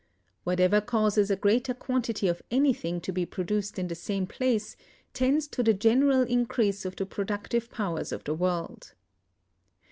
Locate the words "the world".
8.23-8.95